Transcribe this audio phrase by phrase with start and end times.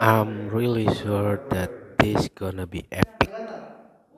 [0.00, 3.15] I'm really sure that this gonna be epic.